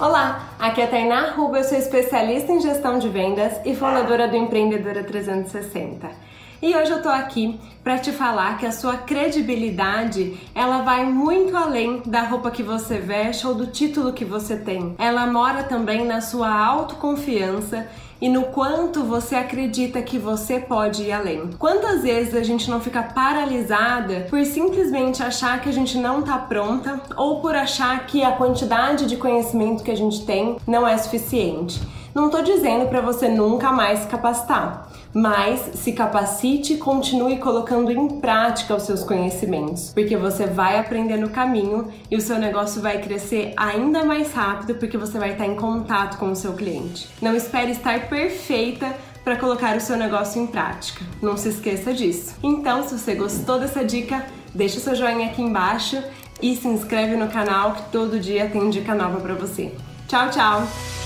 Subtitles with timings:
[0.00, 4.28] Olá, aqui é a Tainá Ruba, eu sou especialista em gestão de vendas e fundadora
[4.28, 6.08] do Empreendedora 360.
[6.60, 11.56] E hoje eu tô aqui para te falar que a sua credibilidade, ela vai muito
[11.56, 14.96] além da roupa que você veste ou do título que você tem.
[14.98, 17.86] Ela mora também na sua autoconfiança
[18.20, 21.48] e no quanto você acredita que você pode ir além.
[21.56, 26.36] Quantas vezes a gente não fica paralisada por simplesmente achar que a gente não tá
[26.38, 30.98] pronta ou por achar que a quantidade de conhecimento que a gente tem não é
[30.98, 31.80] suficiente?
[32.14, 37.90] Não tô dizendo para você nunca mais se capacitar, mas se capacite e continue colocando
[37.90, 42.80] em prática os seus conhecimentos, porque você vai aprender no caminho e o seu negócio
[42.80, 47.08] vai crescer ainda mais rápido porque você vai estar em contato com o seu cliente.
[47.20, 48.94] Não espere estar perfeita
[49.24, 51.04] para colocar o seu negócio em prática.
[51.20, 52.34] Não se esqueça disso.
[52.42, 56.02] Então, se você gostou dessa dica, deixa o seu joinha aqui embaixo
[56.40, 59.72] e se inscreve no canal que todo dia tem dica nova para você.
[60.06, 60.97] Tchau, tchau!